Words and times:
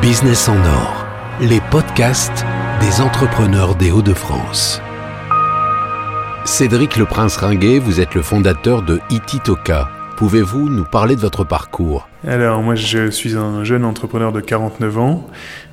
Business 0.00 0.48
en 0.48 0.56
or, 0.56 1.06
les 1.40 1.60
podcasts 1.70 2.44
des 2.80 3.00
entrepreneurs 3.00 3.76
des 3.76 3.92
Hauts-de-France. 3.92 4.82
Cédric 6.44 6.96
Le 6.96 7.06
Prince 7.06 7.36
Ringuet, 7.36 7.78
vous 7.78 8.00
êtes 8.00 8.14
le 8.14 8.22
fondateur 8.22 8.82
de 8.82 9.00
Ititoka. 9.10 9.88
Pouvez-vous 10.16 10.68
nous 10.68 10.84
parler 10.84 11.14
de 11.14 11.20
votre 11.20 11.44
parcours? 11.44 12.08
Alors, 12.26 12.62
moi, 12.62 12.76
je 12.76 13.10
suis 13.10 13.36
un 13.36 13.64
jeune 13.64 13.84
entrepreneur 13.84 14.30
de 14.30 14.40
49 14.40 14.98
ans. 14.98 15.28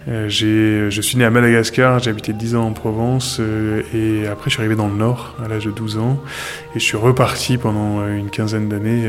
Euh, 0.07 0.29
je 0.29 1.01
suis 1.01 1.17
né 1.17 1.23
à 1.23 1.29
Madagascar, 1.29 1.99
j'ai 1.99 2.09
habité 2.09 2.33
10 2.33 2.55
ans 2.55 2.65
en 2.65 2.73
Provence 2.73 3.37
euh, 3.39 3.83
et 3.93 4.27
après 4.27 4.49
je 4.49 4.55
suis 4.55 4.61
arrivé 4.61 4.75
dans 4.75 4.87
le 4.87 4.95
Nord 4.95 5.35
à 5.43 5.47
l'âge 5.47 5.65
de 5.65 5.71
12 5.71 5.97
ans 5.97 6.23
et 6.73 6.79
je 6.79 6.83
suis 6.83 6.97
reparti 6.97 7.57
pendant 7.57 7.99
euh, 7.99 8.17
une 8.17 8.29
quinzaine 8.31 8.69
d'années 8.69 9.07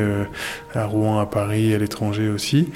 à 0.74 0.84
Rouen, 0.84 1.18
à 1.18 1.26
Paris, 1.26 1.74
à 1.74 1.78
l'étranger 1.78 2.28
aussi. 2.28 2.68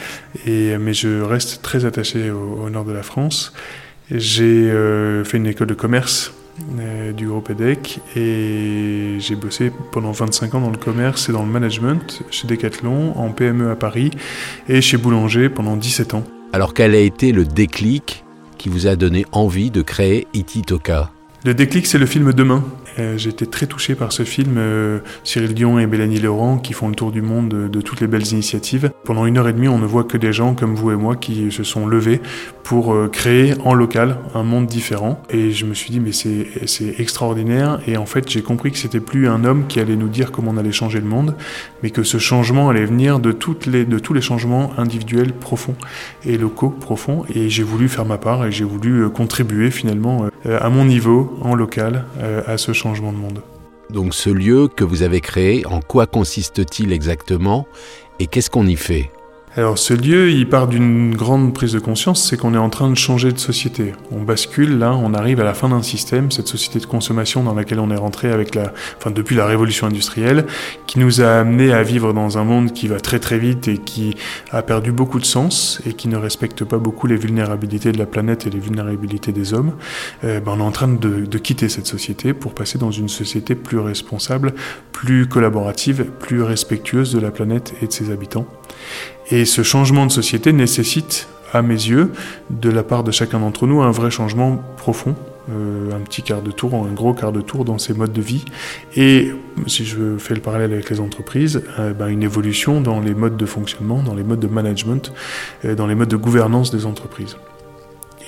Et, 0.47 0.79
mais 0.79 0.95
je 0.95 1.21
reste 1.21 1.61
très 1.63 1.85
attaché 1.85 2.31
au, 2.31 2.71
nord 2.71 2.85
de 2.85 2.93
la 2.93 3.03
France. 3.03 3.53
J'ai 4.11 4.71
fait 5.25 5.37
une 5.37 5.47
école 5.47 5.67
de 5.67 5.75
commerce 5.75 6.33
du 7.17 7.27
groupe 7.27 7.51
EDEC 7.51 8.01
et 8.17 9.17
j'ai 9.19 9.35
bossé 9.35 9.73
pendant 9.93 10.13
25 10.13 10.55
ans 10.55 10.61
dans 10.61 10.71
le 10.71 10.77
commerce 10.77 11.29
et 11.29 11.33
dans 11.33 11.43
le 11.43 11.51
management 11.51 12.23
chez 12.31 12.47
Decathlon, 12.47 13.17
en 13.17 13.31
PME 13.31 13.71
à 13.71 13.77
Paris 13.77 14.11
et 14.69 14.81
chez 14.81 14.97
Boulanger 14.97 15.49
pendant 15.49 15.77
17 15.77 16.15
ans. 16.15 16.25
Alors 16.53 16.75
quel 16.75 16.95
a 16.95 16.99
été 16.99 17.33
le 17.33 17.45
déclic 17.45 18.25
qui 18.59 18.69
vous 18.69 18.87
a 18.87 18.97
donné 18.97 19.27
envie 19.33 19.71
de 19.71 19.83
créer 19.83 20.27
Ititoka? 20.35 21.11
Le 21.45 21.53
déclic, 21.53 21.87
c'est 21.87 21.99
le 21.99 22.07
film 22.07 22.33
Demain 22.33 22.65
euh, 22.99 23.19
été 23.19 23.47
très 23.47 23.67
touché 23.67 23.95
par 23.95 24.13
ce 24.13 24.23
film, 24.23 24.55
euh, 24.57 25.01
Cyril 25.25 25.55
Dion 25.55 25.79
et 25.79 25.87
Mélanie 25.87 26.21
Laurent 26.21 26.59
qui 26.59 26.73
font 26.73 26.89
le 26.89 26.95
tour 26.95 27.11
du 27.11 27.23
monde 27.23 27.49
de, 27.49 27.81
toutes 27.81 28.01
les 28.01 28.07
belles 28.07 28.27
initiatives. 28.29 28.91
Pendant 29.05 29.27
une 29.27 29.39
heure 29.39 29.49
et 29.49 29.53
demie, 29.53 29.69
on 29.69 29.79
ne 29.79 29.87
voit 29.87 30.05
que 30.05 30.17
des 30.17 30.33
gens 30.33 30.55
comme 30.55 30.75
vous 30.75 30.91
et 30.91 30.97
moi 30.97 31.17
qui 31.17 31.51
se 31.51 31.65
sont 31.65 31.87
levés 31.87 32.21
pour 32.63 32.95
euh, 32.95 33.09
créer 33.09 33.55
en 33.65 33.75
local 33.75 34.19
un 34.35 34.43
monde 34.43 34.67
différent. 34.67 35.21
Et 35.31 35.51
je 35.51 35.67
me 35.67 35.75
suis 35.75 35.91
dit, 35.91 36.01
mais 36.01 36.13
c'est 36.13 37.01
extraordinaire. 37.01 37.81
Et 37.87 37.97
en 37.97 38.07
fait, 38.07 38.29
j'ai 38.31 38.43
compris 38.43 38.71
que 38.71 38.79
c'était 38.79 39.01
plus 39.01 39.29
un 39.29 39.45
homme 39.45 39.67
qui 39.67 39.81
allait 39.81 39.97
nous 39.97 40.09
dire 40.09 40.31
comment 40.31 40.53
on 40.53 40.57
allait 40.57 40.73
changer 40.73 41.01
le 41.01 41.07
monde, 41.07 41.35
mais 41.83 41.91
que 41.91 42.03
ce 42.03 42.19
changement 42.19 42.69
allait 42.69 42.87
venir 42.87 43.19
de 43.19 43.33
tous 43.33 44.15
les 44.15 44.21
changements 44.21 44.73
individuels 44.79 45.33
profonds 45.33 45.77
et 46.25 46.39
locaux 46.39 46.71
profonds. 46.71 47.25
Et 47.35 47.49
j'ai 47.49 47.63
voulu 47.63 47.89
faire 47.89 48.05
ma 48.05 48.19
part 48.19 48.45
et 48.47 48.53
j'ai 48.53 48.65
voulu 48.65 49.09
contribuer 49.11 49.71
finalement 49.71 50.29
à 50.47 50.69
mon 50.69 50.85
niveau, 50.85 51.39
en 51.43 51.55
local, 51.55 52.05
à 52.47 52.59
ce 52.59 52.73
changement 52.73 53.13
changement 53.13 53.13
de 53.13 53.19
monde. 53.19 53.43
Donc 53.91 54.15
ce 54.15 54.31
lieu 54.31 54.69
que 54.69 54.85
vous 54.85 55.03
avez 55.03 55.21
créé, 55.21 55.67
en 55.67 55.81
quoi 55.81 56.07
consiste-t-il 56.07 56.93
exactement 56.93 57.67
et 58.19 58.27
qu'est-ce 58.27 58.51
qu'on 58.51 58.67
y 58.67 58.77
fait? 58.77 59.11
Alors 59.57 59.79
ce 59.79 59.95
lieu, 59.95 60.31
il 60.31 60.49
part 60.49 60.67
d'une 60.67 61.15
grande 61.15 61.55
prise 61.55 61.73
de 61.73 61.79
conscience, 61.79 62.29
c'est 62.29 62.37
qu'on 62.37 62.55
est 62.55 62.59
en 62.59 62.71
train 62.71 62.91
de 62.91 62.97
changer 62.97 63.31
de 63.31 63.39
société. 63.39 63.93
On 64.11 64.23
bascule 64.23 64.79
là, 64.79 64.97
on 64.97 65.15
arrive 65.15 65.39
à 65.39 65.45
la 65.45 65.55
fin 65.55 65.69
d'un 65.69 65.83
système, 65.83 66.33
cette 66.33 66.49
société 66.49 66.81
de 66.81 66.87
consommation 66.87 67.45
dans 67.45 67.55
laquelle 67.55 67.79
on 67.79 67.91
est 67.93 67.97
rentré 67.97 68.33
avec 68.33 68.57
la, 68.57 68.73
enfin 68.99 69.13
depuis 69.13 69.37
la 69.37 69.47
révolution 69.47 69.87
industrielle, 69.87 70.47
qui 70.89 70.99
nous 70.99 71.21
a 71.21 71.35
amené 71.35 71.73
à 71.73 71.85
vivre 71.85 72.13
dans 72.13 72.37
un 72.37 72.43
monde 72.43 72.73
qui 72.73 72.89
va 72.89 72.99
très 72.99 73.21
très 73.21 73.39
vite 73.39 73.69
et 73.69 73.79
qui 73.79 74.17
a 74.51 74.63
perdu 74.63 74.91
beaucoup 74.91 75.21
de 75.21 75.25
sens 75.25 75.81
et 75.87 75.93
qui 75.93 76.09
ne 76.09 76.17
respecte 76.17 76.65
pas 76.65 76.79
beaucoup 76.79 77.07
les 77.07 77.17
vulnérabilités 77.17 77.93
de 77.93 77.99
la 77.99 78.07
planète 78.07 78.49
et 78.49 78.51
les 78.51 78.59
vulnérabilités 78.59 79.31
des 79.31 79.55
hommes. 79.55 79.75
Euh, 80.25 80.41
ben 80.41 80.55
on 80.57 80.59
est 80.59 80.63
en 80.63 80.73
train 80.73 80.89
de, 80.89 81.27
de 81.27 81.39
quitter 81.39 81.69
cette 81.69 81.87
société 81.87 82.35
pour 82.35 82.55
passer 82.55 82.79
dans 82.79 82.91
une 82.91 83.09
société 83.09 83.55
plus 83.55 83.79
responsable, 83.79 84.53
plus 84.91 85.29
collaborative, 85.29 86.07
plus 86.19 86.43
respectueuse 86.43 87.13
de 87.13 87.21
la 87.21 87.31
planète 87.31 87.73
et 87.83 87.87
de 87.87 87.93
ses 87.93 88.11
habitants. 88.11 88.49
Et 89.31 89.45
ce 89.45 89.63
changement 89.63 90.07
de 90.07 90.13
société 90.13 90.53
nécessite, 90.53 91.29
à 91.53 91.63
mes 91.63 91.75
yeux, 91.75 92.13
de 92.51 92.69
la 92.69 92.83
part 92.83 93.05
de 93.05 93.11
chacun 93.11 93.41
d'entre 93.41 93.67
nous, 93.67 93.81
un 93.81 93.91
vrai 93.91 94.11
changement 94.11 94.63
profond, 94.77 95.15
euh, 95.51 95.93
un 95.95 96.01
petit 96.01 96.23
quart 96.23 96.43
de 96.43 96.51
tour, 96.51 96.75
un 96.75 96.93
gros 96.93 97.15
quart 97.15 97.33
de 97.33 97.41
tour 97.41 97.65
dans 97.65 97.79
ces 97.79 97.95
modes 97.95 98.13
de 98.13 98.21
vie. 98.21 98.45
Et 98.97 99.31
si 99.67 99.85
je 99.85 100.17
fais 100.19 100.35
le 100.35 100.41
parallèle 100.41 100.73
avec 100.73 100.91
les 100.91 101.01
entreprises, 101.01 101.63
euh, 101.79 101.93
ben, 101.93 102.09
une 102.09 102.23
évolution 102.23 102.81
dans 102.81 103.01
les 103.01 103.15
modes 103.15 103.37
de 103.37 103.47
fonctionnement, 103.47 104.03
dans 104.03 104.15
les 104.15 104.25
modes 104.25 104.41
de 104.41 104.47
management, 104.47 105.13
euh, 105.65 105.75
dans 105.75 105.87
les 105.87 105.95
modes 105.95 106.09
de 106.09 106.17
gouvernance 106.17 106.71
des 106.71 106.87
entreprises. 106.87 107.37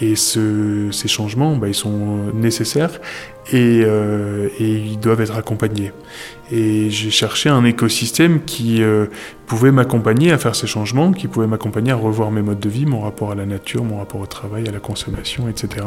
Et 0.00 0.14
ce, 0.14 0.90
ces 0.92 1.08
changements, 1.08 1.56
bah, 1.56 1.68
ils 1.68 1.74
sont 1.74 2.32
nécessaires 2.34 3.00
et, 3.52 3.82
euh, 3.84 4.48
et, 4.58 4.72
ils 4.72 4.98
doivent 4.98 5.20
être 5.20 5.36
accompagnés. 5.36 5.92
Et 6.50 6.90
j'ai 6.90 7.10
cherché 7.10 7.48
un 7.48 7.64
écosystème 7.64 8.42
qui 8.44 8.82
euh, 8.82 9.06
pouvait 9.46 9.72
m'accompagner 9.72 10.32
à 10.32 10.38
faire 10.38 10.54
ces 10.54 10.66
changements, 10.66 11.12
qui 11.12 11.28
pouvait 11.28 11.46
m'accompagner 11.46 11.92
à 11.92 11.96
revoir 11.96 12.30
mes 12.30 12.42
modes 12.42 12.60
de 12.60 12.68
vie, 12.68 12.86
mon 12.86 13.00
rapport 13.00 13.32
à 13.32 13.34
la 13.34 13.46
nature, 13.46 13.84
mon 13.84 13.98
rapport 13.98 14.20
au 14.20 14.26
travail, 14.26 14.68
à 14.68 14.72
la 14.72 14.80
consommation, 14.80 15.48
etc. 15.48 15.86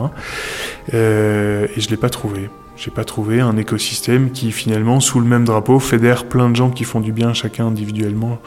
Euh, 0.93 1.67
et 1.75 1.79
je 1.79 1.87
ne 1.87 1.91
l'ai 1.91 1.97
pas 1.97 2.09
trouvé. 2.09 2.49
J'ai 2.79 2.91
pas 2.91 3.03
trouvé 3.03 3.41
un 3.41 3.57
écosystème 3.57 4.31
qui 4.31 4.53
finalement, 4.53 5.01
sous 5.01 5.19
le 5.19 5.25
même 5.25 5.43
drapeau, 5.43 5.79
fédère 5.79 6.29
plein 6.29 6.49
de 6.49 6.55
gens 6.55 6.69
qui 6.69 6.85
font 6.85 7.01
du 7.01 7.11
bien 7.11 7.33
chacun 7.33 7.67
individuellement 7.67 8.39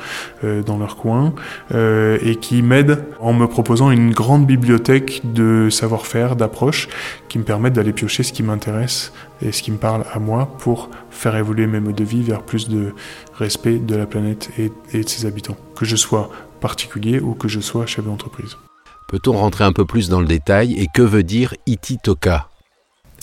euh, 0.43 0.63
dans 0.63 0.79
leur 0.79 0.97
coin 0.97 1.35
euh, 1.75 2.17
et 2.23 2.37
qui 2.37 2.63
m'aide 2.63 3.05
en 3.21 3.35
me 3.35 3.47
proposant 3.47 3.91
une 3.91 4.15
grande 4.15 4.47
bibliothèque 4.47 5.21
de 5.23 5.69
savoir-faire, 5.69 6.35
d'approches 6.35 6.89
qui 7.29 7.39
me 7.39 7.45
permettent 7.45 7.75
d'aller 7.75 7.93
piocher 7.93 8.23
ce 8.23 8.33
qui 8.33 8.43
m'intéresse 8.43 9.13
et 9.43 9.53
ce 9.53 9.63
qui 9.63 9.71
me 9.71 9.77
parle 9.77 10.05
à 10.11 10.19
moi 10.19 10.57
pour 10.61 10.89
faire 11.11 11.37
évoluer 11.37 11.67
mes 11.67 11.81
modes 11.81 11.95
de 11.95 12.05
vie 12.05 12.23
vers 12.23 12.43
plus 12.43 12.71
de 12.71 12.95
respect 13.35 13.81
de 13.81 13.97
la 13.97 14.07
planète 14.07 14.49
et, 14.57 14.73
et 14.95 15.05
de 15.05 15.09
ses 15.11 15.27
habitants, 15.27 15.59
que 15.77 15.85
je 15.85 15.97
sois 15.97 16.31
particulier 16.59 17.21
ou 17.21 17.35
que 17.35 17.49
je 17.49 17.61
sois 17.61 17.85
chef 17.85 18.07
d'entreprise. 18.07 18.57
Peut-on 19.09 19.33
rentrer 19.33 19.65
un 19.65 19.73
peu 19.75 19.85
plus 19.85 20.09
dans 20.09 20.21
le 20.21 20.27
détail 20.27 20.73
et 20.81 20.87
que 20.95 21.03
veut 21.03 21.23
dire 21.23 21.55
Ititoka? 21.67 22.49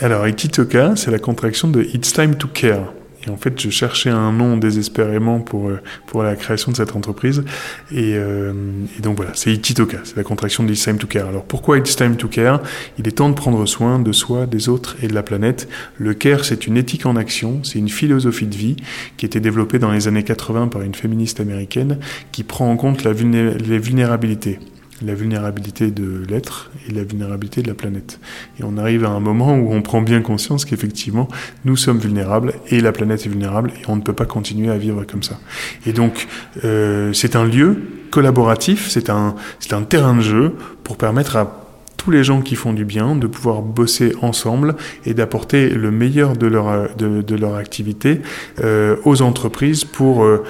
Alors, 0.02 0.28
Ititoka, 0.28 0.96
c'est 0.96 1.12
la 1.12 1.20
contraction 1.20 1.68
de 1.68 1.82
It's 1.82 2.14
Time 2.14 2.36
to 2.36 2.48
Care. 2.48 2.94
Et 3.28 3.30
en 3.30 3.36
fait, 3.36 3.60
je 3.60 3.70
cherchais 3.70 4.10
un 4.10 4.32
nom 4.32 4.56
désespérément 4.56 5.42
pour, 5.42 5.68
euh, 5.68 5.82
pour 6.08 6.24
la 6.24 6.38
création 6.38 6.72
de 6.72 6.78
cette 6.78 6.96
entreprise. 6.96 7.44
Et, 7.92 8.14
euh, 8.16 8.54
et 8.98 9.02
donc 9.02 9.18
voilà, 9.18 9.32
c'est 9.36 9.52
Ititoka, 9.52 9.98
c'est 10.06 10.16
la 10.16 10.24
contraction 10.24 10.64
de 10.64 10.72
It's 10.72 10.86
Time 10.86 10.98
to 10.98 11.08
Care. 11.08 11.28
Alors 11.28 11.44
pourquoi 11.44 11.78
It's 11.78 11.98
Time 11.98 12.16
to 12.16 12.30
Care? 12.30 12.62
Il 12.98 13.08
est 13.10 13.12
temps 13.12 13.28
de 13.28 13.34
prendre 13.34 13.66
soin 13.66 14.00
de 14.00 14.12
soi, 14.14 14.46
des 14.46 14.70
autres 14.70 14.96
et 15.04 15.10
de 15.10 15.14
la 15.14 15.24
planète. 15.24 15.68
Le 15.98 16.14
care, 16.14 16.46
c'est 16.46 16.66
une 16.66 16.78
éthique 16.78 17.06
en 17.06 17.18
action, 17.18 17.60
c'est 17.64 17.80
une 17.80 17.90
philosophie 17.90 18.48
de 18.48 18.56
vie 18.56 18.78
qui 19.18 19.26
a 19.26 19.28
été 19.28 19.42
développée 19.42 19.80
dans 19.80 19.92
les 19.92 20.08
années 20.08 20.24
80 20.24 20.70
par 20.70 20.82
une 20.82 20.96
féministe 20.96 21.42
américaine 21.42 21.98
qui 22.32 22.44
prend 22.44 22.72
en 22.72 22.78
compte 22.78 23.04
les 23.04 23.80
vulnérabilités 23.80 24.60
la 25.02 25.14
vulnérabilité 25.14 25.92
de 25.92 26.24
l'être 26.28 26.72
et 26.88 26.92
la 26.92 27.04
vulnérabilité 27.04 27.62
de 27.62 27.68
la 27.68 27.74
planète. 27.74 28.20
Et 28.60 28.64
on 28.64 28.78
arrive 28.78 29.06
à 29.06 29.10
un 29.10 29.20
moment 29.20 29.56
où 29.56 29.74
on 29.74 29.82
prend 29.82 30.02
bien 30.02 30.22
conscience 30.22 30.66
qu'effectivement, 30.66 31.28
nous 31.66 31.78
sommes 31.78 32.00
vulnérables 32.00 32.54
et 32.68 32.82
la 32.82 32.92
planète 32.92 33.26
est 33.26 33.30
vulnérable 33.30 33.72
et 33.82 33.90
on 33.90 33.96
ne 33.96 34.02
peut 34.02 34.14
pas 34.14 34.26
continuer 34.26 34.70
à 34.70 34.78
vivre 34.78 35.04
comme 35.06 35.24
ça. 35.24 35.40
Et 35.86 35.94
donc, 35.94 36.28
euh, 36.64 37.14
c'est 37.14 37.36
un 37.36 37.46
lieu 37.46 37.78
collaboratif, 38.12 38.90
c'est 38.90 39.10
un, 39.10 39.36
c'est 39.60 39.74
un 39.74 39.84
terrain 39.84 40.16
de 40.16 40.22
jeu 40.22 40.56
pour 40.84 40.98
permettre 40.98 41.36
à 41.38 41.69
tous 42.10 42.14
les 42.14 42.24
gens 42.24 42.42
qui 42.42 42.56
font 42.56 42.74
du 42.74 42.86
bien, 42.86 43.16
de 43.16 43.28
pouvoir 43.28 43.62
bosser 43.62 44.16
ensemble 44.24 44.76
et 45.06 45.14
d'apporter 45.14 45.70
le 45.70 45.92
meilleur 45.92 46.36
de 46.36 46.48
leur, 46.48 46.96
de, 46.96 47.36
leur 47.36 47.54
activité 47.54 48.22
euh, 48.62 48.96
aux 49.06 49.22
entreprises 49.22 49.84
pour 49.86 50.24
euh, 50.24 50.44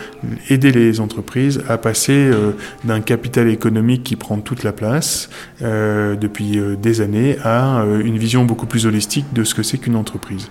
aider 0.49 0.71
les 0.71 1.01
entreprises 1.01 1.61
à 1.67 1.77
passer 1.77 2.13
euh, 2.13 2.53
d'un 2.85 3.01
capital 3.01 3.49
économique 3.49 4.05
qui 4.05 4.15
prend 4.15 4.37
toute 4.37 4.63
la 4.63 4.71
place 4.71 5.29
depuis 5.59 6.57
des 6.81 7.01
années 7.01 7.35
à 7.43 7.83
une 8.01 8.17
vision 8.17 8.45
beaucoup 8.45 8.65
plus 8.65 8.85
holistique 8.85 9.25
de 9.33 9.43
ce 9.43 9.53
que 9.53 9.63
c'est 9.63 9.77
qu'une 9.77 9.97
entreprise. 9.97 10.49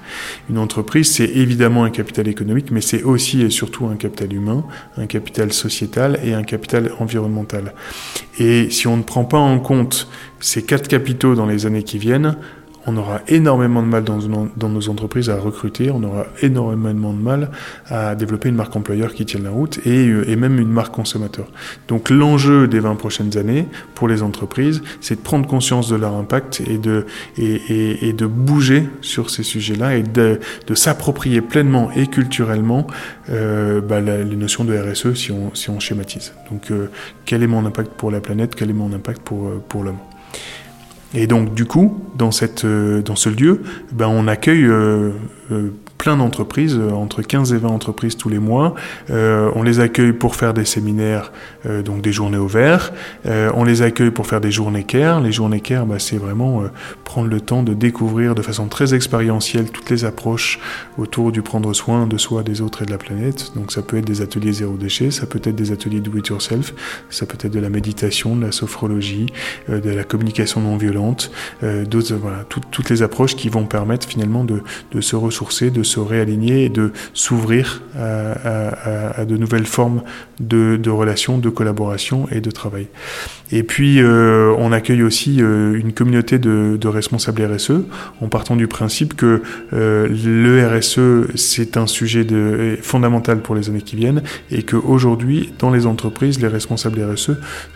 Une 0.51 0.59
entreprise, 0.59 1.11
c'est 1.11 1.25
évidemment 1.25 1.85
un 1.85 1.91
capital 1.91 2.29
économique, 2.29 2.71
mais 2.71 2.83
c'est 2.83 3.03
aussi 3.03 3.41
et 3.41 3.49
surtout 3.49 3.87
un 3.87 3.97
capital 3.97 4.31
humain, 4.35 4.65
un 4.99 5.07
capital 5.07 5.55
sociétal 5.55 6.21
et 6.23 6.35
un 6.35 6.43
capital 6.43 6.91
environnemental. 6.99 7.73
Et 8.39 8.69
si 8.71 8.87
on 8.87 8.99
ne 8.99 9.03
prend 9.03 9.25
pas 9.25 9.39
en 9.39 9.59
compte 9.59 10.09
ces 10.41 10.63
quatre 10.63 10.89
capitaux 10.89 11.35
dans 11.35 11.47
les 11.47 11.67
années 11.67 11.83
qui 11.83 11.99
viennent, 11.99 12.37
on 12.89 12.97
aura 12.97 13.21
énormément 13.29 13.83
de 13.83 13.87
mal 13.87 14.03
dans, 14.05 14.69
nos 14.69 14.89
entreprises 14.89 15.29
à 15.29 15.39
recruter, 15.39 15.91
on 15.91 16.03
aura 16.03 16.27
énormément 16.41 17.13
de 17.13 17.21
mal 17.21 17.51
à 17.87 18.15
développer 18.15 18.49
une 18.49 18.55
marque 18.55 18.75
employeur 18.77 19.13
qui 19.15 19.27
tienne 19.27 19.45
la 19.45 19.51
route 19.51 19.79
et, 19.85 20.09
euh, 20.09 20.37
même 20.37 20.59
une 20.59 20.71
marque 20.71 20.95
consommateur. 20.95 21.49
Donc 21.89 22.09
l'enjeu 22.09 22.67
des 22.67 22.81
20 22.81 22.95
prochaines 22.95 23.37
années 23.37 23.67
pour 23.95 24.09
les 24.09 24.23
entreprises, 24.23 24.83
c'est 25.01 25.17
de 25.17 25.21
prendre 25.21 25.47
conscience 25.47 25.89
de 25.89 25.97
leur 25.97 26.15
impact 26.15 26.63
et 26.67 26.79
de, 26.79 28.27
bouger 28.27 28.89
sur 29.03 29.31
ces 29.31 29.43
sujets-là 29.43 29.97
et 29.97 30.03
de, 30.03 30.39
s'approprier 30.75 31.41
pleinement 31.41 31.91
et 31.93 32.07
culturellement 32.07 32.87
euh, 33.31 33.81
bah, 33.81 34.01
la, 34.01 34.23
les 34.23 34.37
notions 34.37 34.65
de 34.65 34.77
RSE 34.77 35.15
si 35.15 35.33
on, 35.33 35.81
schématise. 35.81 36.33
Donc 36.51 36.71
euh, 36.71 36.89
quel 37.25 37.43
est 37.43 37.47
mon 37.47 37.67
impact 37.67 37.93
pour 37.93 38.11
la 38.11 38.21
planète, 38.21 38.55
quel 38.55 38.71
est 38.71 38.75
mon 38.75 38.93
impact 38.93 39.21
pour 39.21 39.85
l'homme? 39.85 39.99
Et 41.15 41.27
donc, 41.27 41.55
du 41.55 41.65
coup, 41.65 42.05
dans, 42.17 42.31
euh, 42.65 43.03
ce 43.15 43.29
lieu, 43.29 43.63
ben, 43.93 44.09
on 44.09 44.29
accueille 44.29 44.65
euh, 44.65 45.13
plein 45.99 46.17
d'entreprises, 46.17 46.79
euh, 46.79 46.93
entre 46.93 47.23
15 47.23 47.53
et 47.53 47.59
20 47.59 47.69
entreprises 47.69 48.17
tous 48.17 48.29
les 48.29 48.39
mois. 48.39 48.75
Euh, 49.11 49.51
on 49.55 49.63
les 49.63 49.81
accueille 49.81 50.13
pour 50.13 50.37
faire 50.37 50.55
des 50.55 50.65
séminaires, 50.65 51.33
euh, 51.67 51.83
donc 51.83 52.01
des 52.01 52.13
journées 52.13 52.39
au 52.39 52.47
vert. 52.47 52.93
on 53.27 53.65
les 53.65 53.83
accueille 53.83 54.13
pour 54.13 54.27
faire 54.27 54.41
des 54.41 54.53
journées 54.53 54.85
care. 54.85 55.21
Les 55.21 55.33
journées 55.33 55.61
care, 55.61 55.85
bah, 55.85 55.99
c'est 55.99 56.17
vraiment 56.17 56.63
prendre 57.05 57.29
le 57.29 57.41
temps 57.41 57.63
de 57.63 57.75
découvrir 57.75 58.35
de 58.35 58.43
façon 58.43 58.69
très 58.69 58.95
expérientielle 58.95 59.71
toutes 59.71 59.91
les 59.91 60.05
approches 60.05 60.61
autour 60.97 61.33
du 61.33 61.43
prendre 61.43 61.73
soin 61.75 62.07
de 62.07 62.17
soi, 62.17 62.43
des 62.43 62.61
autres 62.61 62.83
et 62.83 62.87
de 62.87 62.91
la 62.91 62.99
planète. 62.99 63.53
Donc 63.57 63.73
ça 63.73 63.83
peut 63.83 63.97
être 63.97 64.05
des 64.05 64.23
ateliers 64.23 64.53
zéro 64.53 64.75
déchet, 64.75 65.11
ça 65.11 65.27
peut 65.27 65.41
être 65.43 65.57
des 65.57 65.73
ateliers 65.73 66.01
do 66.01 66.17
it 66.17 66.29
yourself, 66.29 66.73
ça 67.11 67.27
peut 67.27 67.39
être 67.41 67.53
de 67.53 67.61
la 67.61 67.71
méditation, 67.71 68.37
de 68.37 68.47
la 68.47 68.53
sophrologie, 68.53 69.27
de 69.69 69.91
la 69.91 70.05
communication 70.05 70.61
non 70.61 70.77
violente, 70.77 71.31
d'autres, 71.63 72.15
voilà, 72.15 72.45
toutes 72.45 72.91
les 72.91 73.03
approches 73.03 73.35
qui 73.35 73.49
vont 73.49 73.65
permettre 73.65 74.07
finalement 74.07 74.45
de, 74.45 74.63
de 74.93 75.01
se 75.01 75.17
ressourcer, 75.17 75.71
de 75.71 75.83
se 75.89 76.01
réaligner 76.01 76.65
et 76.65 76.69
de 76.69 76.93
s'ouvrir 77.15 77.83
à, 77.97 79.25
de 79.25 79.37
nouvelles 79.37 79.67
formes 79.67 80.03
de, 80.41 80.91
relations, 80.91 81.39
de 81.39 81.49
collaboration 81.49 82.29
et 82.31 82.41
de 82.41 82.51
travail. 82.51 82.87
Et 83.51 83.63
puis, 83.63 84.01
euh, 84.01 84.55
on 84.59 84.73
accueille 84.73 85.03
aussi 85.03 85.41
euh, 85.41 85.79
une 85.79 85.93
communauté 85.93 86.39
de, 86.39 86.89
responsables 86.89 87.43
RSE, 87.43 87.83
en 88.21 88.29
partant 88.29 88.57
du 88.57 88.67
principe 88.67 89.15
que 89.15 89.43
euh, 89.73 90.09
le 90.09 90.67
RSE, 90.67 91.35
c'est 91.35 91.77
un 91.77 91.87
sujet 91.87 92.25
de, 92.25 92.79
fondamental 92.83 93.41
pour 93.41 93.55
les 93.55 93.69
années 93.69 93.83
qui 93.83 93.97
viennent, 93.97 94.23
et 94.51 94.63
qu'aujourd'hui, 94.63 95.53
dans 95.59 95.71
les 95.71 95.87
entreprises, 95.87 96.41
les 96.41 96.49
responsables 96.49 97.03
RSE 97.03 97.33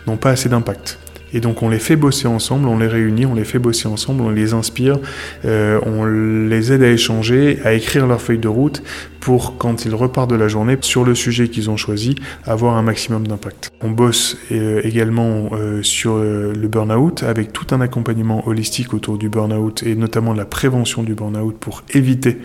n'ont 0.07 0.17
pas 0.17 0.31
assez 0.31 0.49
d'impact. 0.49 0.99
Et 1.33 1.39
donc 1.39 1.63
on 1.63 1.69
les 1.69 1.79
fait 1.79 1.95
bosser 1.95 2.27
ensemble, 2.27 2.67
on 2.67 2.77
les 2.77 2.87
réunit, 2.87 3.25
on 3.25 3.35
les 3.35 3.43
fait 3.43 3.59
bosser 3.59 3.87
ensemble, 3.87 4.21
on 4.21 4.29
les 4.29 4.53
inspire, 4.53 4.99
euh, 5.45 5.79
on 5.85 6.05
les 6.05 6.71
aide 6.71 6.83
à 6.83 6.89
échanger, 6.89 7.59
à 7.63 7.73
écrire 7.73 8.07
leur 8.07 8.21
feuille 8.21 8.37
de 8.37 8.47
route 8.47 8.83
pour 9.19 9.57
quand 9.57 9.85
ils 9.85 9.95
repartent 9.95 10.29
de 10.29 10.35
la 10.35 10.47
journée 10.47 10.77
sur 10.81 11.03
le 11.03 11.15
sujet 11.15 11.47
qu'ils 11.47 11.69
ont 11.69 11.77
choisi, 11.77 12.15
avoir 12.45 12.75
un 12.75 12.83
maximum 12.83 13.25
d'impact. 13.25 13.71
On 13.81 13.89
bosse 13.89 14.37
euh, 14.51 14.81
également 14.83 15.49
euh, 15.53 15.81
sur 15.81 16.17
le 16.17 16.67
burn-out 16.67 17.23
avec 17.23 17.53
tout 17.53 17.67
un 17.71 17.81
accompagnement 17.81 18.47
holistique 18.47 18.93
autour 18.93 19.17
du 19.17 19.29
burn-out 19.29 19.83
et 19.83 19.95
notamment 19.95 20.33
la 20.33 20.45
prévention 20.45 21.03
du 21.03 21.15
burn-out 21.15 21.55
pour 21.59 21.83
éviter 21.93 22.37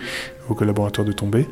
aux 0.49 0.55
collaborateurs 0.55 1.05
de 1.05 1.11
tomber. 1.11 1.47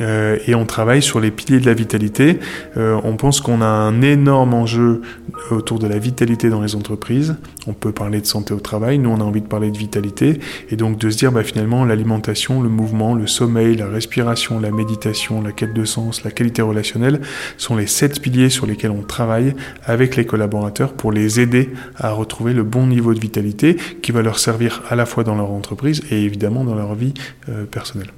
Euh, 0.00 0.38
et 0.46 0.54
on 0.54 0.66
travaille 0.66 1.02
sur 1.02 1.20
les 1.20 1.30
piliers 1.30 1.60
de 1.60 1.66
la 1.66 1.74
vitalité. 1.74 2.38
Euh, 2.76 3.00
on 3.04 3.16
pense 3.16 3.40
qu'on 3.40 3.60
a 3.60 3.66
un 3.66 4.02
énorme 4.02 4.54
enjeu 4.54 5.02
autour 5.50 5.78
de 5.78 5.86
la 5.86 5.98
vitalité 5.98 6.48
dans 6.50 6.60
les 6.60 6.74
entreprises. 6.74 7.36
On 7.66 7.72
peut 7.72 7.92
parler 7.92 8.20
de 8.20 8.26
santé 8.26 8.54
au 8.54 8.60
travail, 8.60 8.98
nous 8.98 9.10
on 9.10 9.20
a 9.20 9.24
envie 9.24 9.40
de 9.40 9.46
parler 9.46 9.70
de 9.70 9.78
vitalité, 9.78 10.38
et 10.70 10.76
donc 10.76 10.98
de 10.98 11.10
se 11.10 11.16
dire 11.16 11.32
bah, 11.32 11.42
finalement 11.42 11.84
l'alimentation, 11.84 12.62
le 12.62 12.68
mouvement, 12.68 13.14
le 13.14 13.26
sommeil, 13.26 13.76
la 13.76 13.86
respiration, 13.86 14.60
la 14.60 14.70
méditation, 14.70 15.42
la 15.42 15.52
quête 15.52 15.74
de 15.74 15.84
sens, 15.84 16.24
la 16.24 16.30
qualité 16.30 16.62
relationnelle 16.62 17.20
sont 17.56 17.76
les 17.76 17.86
sept 17.86 18.20
piliers 18.20 18.50
sur 18.50 18.66
lesquels 18.66 18.90
on 18.90 19.02
travaille 19.02 19.54
avec 19.84 20.16
les 20.16 20.26
collaborateurs 20.26 20.92
pour 20.92 21.12
les 21.12 21.40
aider 21.40 21.70
à 21.96 22.10
retrouver 22.10 22.52
le 22.52 22.62
bon 22.62 22.86
niveau 22.86 23.14
de 23.14 23.20
vitalité 23.20 23.76
qui 24.02 24.12
va 24.12 24.22
leur 24.22 24.38
servir 24.38 24.82
à 24.88 24.96
la 24.96 25.06
fois 25.06 25.24
dans 25.24 25.34
leur 25.34 25.50
entreprise 25.50 26.02
et 26.10 26.22
évidemment 26.22 26.64
dans 26.64 26.74
leur 26.74 26.94
vie 26.94 27.14
euh, 27.48 27.64
personnelle. 27.64 28.10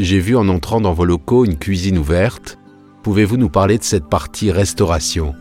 J'ai 0.00 0.20
vu 0.20 0.36
en 0.36 0.48
entrant 0.48 0.80
dans 0.80 0.92
vos 0.92 1.04
locaux 1.04 1.44
une 1.44 1.56
cuisine 1.56 1.98
ouverte. 1.98 2.56
Pouvez-vous 3.02 3.36
nous 3.36 3.48
parler 3.48 3.78
de 3.78 3.82
cette 3.82 4.08
partie 4.08 4.52
restauration? 4.52 5.34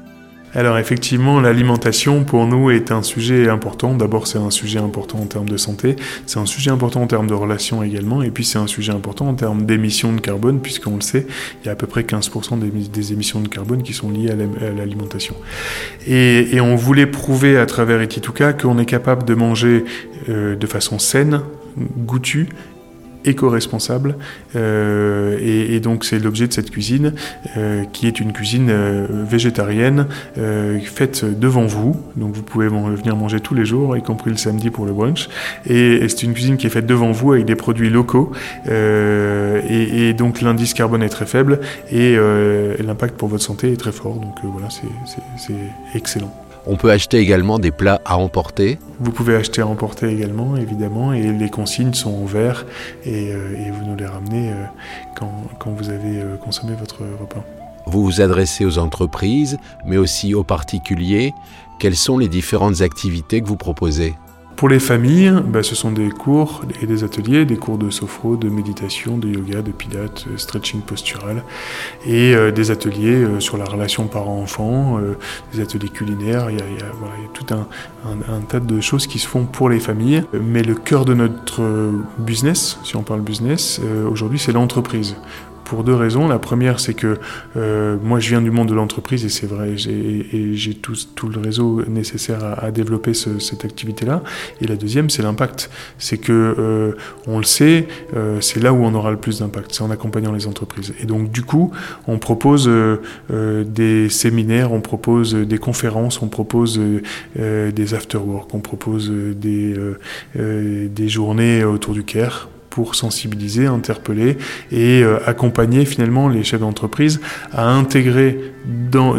Alors 0.56 0.80
effectivement, 0.80 1.40
l'alimentation 1.40 2.24
pour 2.24 2.48
nous 2.48 2.72
est 2.72 2.92
un 2.92 3.04
sujet 3.04 3.50
important. 3.50 3.94
D'abord, 3.94 4.26
c'est 4.26 4.40
un 4.40 4.50
sujet 4.50 4.80
important 4.80 5.20
en 5.20 5.28
termes 5.28 5.48
de 5.48 5.58
santé, 5.58 5.96
c'est 6.26 6.40
un 6.40 6.48
sujet 6.48 6.72
important 6.72 7.04
en 7.04 7.06
termes 7.06 7.28
de 7.28 7.36
relations 7.36 7.84
également, 7.84 8.24
et 8.24 8.32
puis 8.32 8.46
c'est 8.46 8.58
un 8.58 8.66
sujet 8.66 8.92
important 8.92 9.28
en 9.28 9.36
termes 9.36 9.64
d'émissions 9.64 10.12
de 10.12 10.22
carbone, 10.22 10.60
puisqu'on 10.60 10.96
le 10.96 11.02
sait, 11.02 11.28
il 11.62 11.68
y 11.68 11.70
a 11.70 11.74
à 11.74 11.76
peu 11.76 11.86
près 11.86 12.02
15% 12.02 12.58
des, 12.58 13.14
émissions 13.14 13.42
de 13.42 13.50
carbone 13.50 13.84
qui 13.84 13.94
sont 13.94 14.10
liées 14.10 14.32
à 14.32 14.72
l'alimentation. 14.72 15.36
Et, 16.08 16.60
on 16.62 16.76
voulait 16.76 17.06
prouver 17.06 17.60
à 17.60 17.68
travers 17.68 18.02
Etituka 18.02 18.54
qu'on 18.54 18.80
est 18.80 18.86
capable 18.86 19.24
de 19.24 19.36
manger 19.36 19.86
euh, 20.30 20.56
de 20.56 20.66
façon 20.66 20.98
saine, 20.98 21.42
goûtue 22.00 22.50
éco-responsable. 23.28 24.16
Euh, 24.56 25.38
et, 25.42 25.80
donc 25.80 26.06
c'est 26.06 26.20
l'objet 26.20 26.48
de 26.48 26.54
cette 26.54 26.72
cuisine, 26.72 27.14
euh, 27.56 27.84
qui 27.94 28.08
est 28.08 28.20
une 28.20 28.34
cuisine 28.34 28.70
euh, 28.70 29.06
végétarienne 29.10 30.08
faite 30.84 31.26
devant 31.40 31.66
vous. 31.66 31.96
Donc 32.16 32.34
vous 32.34 32.42
pouvez 32.42 32.68
venir 32.68 33.16
manger 33.16 33.40
tous 33.40 33.54
les 33.54 33.66
jours, 33.66 33.96
y 33.98 34.02
compris 34.02 34.32
le 34.32 34.38
samedi 34.38 34.70
pour 34.70 34.86
le 34.86 34.94
brunch. 34.94 35.30
Et, 35.66 36.08
c'est 36.08 36.24
une 36.24 36.34
cuisine 36.34 36.58
qui 36.58 36.68
est 36.68 36.70
faite 36.72 36.86
devant 36.86 37.12
vous 37.12 37.34
avec 37.34 37.46
des 37.46 37.56
produits 37.56 37.90
locaux. 37.90 38.32
Et, 38.68 40.10
et, 40.10 40.14
donc 40.14 40.42
l'indice 40.42 40.74
carbone 40.74 41.04
est 41.04 41.10
très 41.10 41.26
faible 41.26 41.60
et 41.92 42.18
l'impact 42.80 43.16
pour 43.18 43.28
votre 43.28 43.44
santé 43.44 43.72
est 43.72 43.78
très 43.78 43.92
fort. 43.92 44.16
Donc 44.16 44.36
voilà, 44.44 44.68
c'est 44.70 45.54
excellent. 45.94 46.34
On 46.70 46.76
peut 46.76 46.92
acheter 46.92 47.20
également 47.20 47.60
des 47.60 47.72
plats 47.72 48.02
à 48.04 48.18
emporter. 48.18 48.78
Vous 49.00 49.12
pouvez 49.12 49.38
acheter 49.38 49.62
à 49.62 49.68
emporter 49.68 50.10
également, 50.10 50.58
évidemment, 50.58 51.14
et 51.14 51.32
les 51.32 51.50
consignes 51.50 51.94
sont 51.94 52.14
en 52.14 52.26
verre 52.26 52.66
et, 53.06 53.32
euh, 53.32 53.72
vous 53.72 53.86
nous 53.86 53.96
les 53.96 54.06
ramenez 54.06 54.52
euh, 54.52 54.66
quand, 55.16 55.32
quand, 55.60 55.72
vous 55.72 55.90
avez 55.90 56.20
euh, 56.20 56.36
consommé 56.36 56.74
votre 56.78 57.04
repas. 57.22 57.44
Vous 57.86 58.04
vous 58.04 58.20
adressez 58.20 58.66
aux 58.66 58.80
entreprises, 58.80 59.58
mais 59.86 59.96
aussi 59.96 60.34
aux 60.34 60.44
particuliers. 60.44 61.34
Quelles 61.80 61.96
sont 61.96 62.18
les 62.18 62.28
différentes 62.28 62.82
activités 62.82 63.40
que 63.40 63.48
vous 63.48 63.56
proposez? 63.56 64.16
Pour 64.58 64.70
les 64.70 64.80
familles, 64.80 65.32
bah, 65.46 65.62
ce 65.62 65.76
sont 65.76 65.92
des 65.92 66.10
cours 66.10 66.64
et 66.82 66.88
des 66.88 67.04
ateliers, 67.04 67.46
des 67.46 67.58
cours 67.58 67.78
de 67.78 67.92
sophro, 67.92 68.36
de 68.38 68.50
méditation, 68.50 69.16
de 69.16 69.30
yoga, 69.30 69.62
de 69.62 69.72
pilates, 69.72 70.26
euh, 70.28 70.38
stretching 70.38 70.82
postural, 70.82 71.44
et 72.08 72.34
euh, 72.34 72.52
des 72.52 72.72
ateliers 72.72 73.24
euh, 73.24 73.40
sur 73.40 73.58
la 73.58 73.66
relation 73.66 74.08
parent-enfant, 74.08 75.00
des 75.54 75.62
ateliers 75.62 75.90
culinaires. 75.90 76.50
Il 76.50 76.58
y 76.58 76.62
a, 76.62 76.86
tout 77.34 77.46
un, 77.54 77.68
un, 78.04 78.40
tas 78.42 78.60
de 78.60 78.82
choses 78.82 79.06
qui 79.06 79.20
se 79.20 79.28
font 79.28 79.46
pour 79.46 79.70
les 79.70 79.80
familles. 79.80 80.24
Mais 80.34 80.64
le 80.64 80.74
cœur 80.74 81.06
de 81.06 81.14
notre 81.14 81.62
business, 82.18 82.80
si 82.84 82.96
on 82.96 83.04
parle 83.04 83.22
business, 83.22 83.80
aujourd'hui, 84.10 84.40
c'est 84.40 84.54
l'entreprise 84.54 85.18
pour 85.68 85.84
deux 85.84 85.94
raisons. 85.94 86.28
La 86.30 86.40
première, 86.40 86.80
c'est 86.80 86.94
que 86.94 87.18
euh, 87.58 87.98
moi, 88.02 88.20
je 88.20 88.30
viens 88.30 88.42
du 88.42 88.52
monde 88.52 88.70
de 88.70 88.74
l'entreprise 88.74 89.26
et 89.26 89.30
c'est 89.30 89.48
vrai, 89.48 89.74
j'ai 89.76 90.74
tout, 90.82 90.96
tout, 91.14 91.28
le 91.28 91.40
réseau 91.40 91.84
nécessaire 91.88 92.40
à, 92.64 92.72
développer 92.72 93.14
cette 93.14 93.66
activité-là. 93.66 94.24
Et 94.62 94.68
la 94.68 94.78
deuxième, 94.78 95.10
c'est 95.10 95.22
l'impact. 95.22 95.70
C'est 95.98 96.18
que, 96.18 96.56
euh, 96.58 96.94
on 97.28 97.38
le 97.38 97.44
sait, 97.44 97.88
euh, 98.16 98.40
c'est 98.40 98.62
là 98.62 98.72
où 98.72 98.78
on 98.78 98.94
aura 98.94 99.12
le 99.12 99.18
plus 99.18 99.40
d'impact, 99.40 99.74
c'est 99.74 99.84
en 99.84 99.92
accompagnant 99.92 100.32
les 100.32 100.48
entreprises. 100.48 100.94
Et 101.02 101.06
donc, 101.06 101.32
du 101.32 101.44
coup, 101.44 101.72
on 102.08 102.18
propose 102.18 102.70
des 103.30 104.10
séminaires, 104.10 104.72
on 104.72 104.82
propose 104.82 105.36
des 105.36 105.58
conférences, 105.58 106.22
on 106.22 106.28
propose 106.30 106.80
des 107.36 107.94
after-work, 107.94 108.54
on 108.54 108.60
propose 108.60 109.12
des, 109.12 109.76
des 110.36 111.10
journées 111.10 111.64
autour 111.66 111.94
du 111.94 112.04
care 112.04 112.48
pour 112.78 112.94
sensibiliser, 112.94 113.66
interpeller 113.66 114.38
et 114.72 115.02
euh, 115.02 115.18
accompagner 115.26 115.84
finalement 115.84 116.30
les 116.30 116.44
chefs 116.44 116.60
d'entreprise 116.60 117.20
à 117.52 117.68
intégrer 117.68 118.54